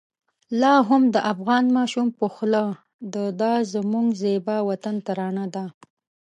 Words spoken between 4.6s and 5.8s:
وطن ترانه ده.